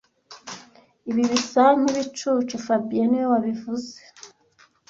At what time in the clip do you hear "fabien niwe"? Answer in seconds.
2.65-3.25